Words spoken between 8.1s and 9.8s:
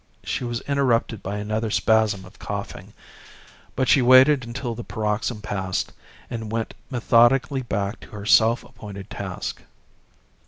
self appointed task.